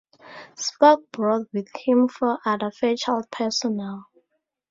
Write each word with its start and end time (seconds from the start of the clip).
Sporck 0.57 1.01
brought 1.11 1.45
with 1.53 1.67
him 1.85 2.07
four 2.07 2.39
other 2.43 2.71
Fairchild 2.71 3.29
personnel. 3.29 4.07